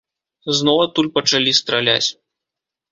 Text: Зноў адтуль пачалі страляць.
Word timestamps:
Зноў 0.59 0.81
адтуль 0.85 1.11
пачалі 1.19 1.57
страляць. 1.61 2.09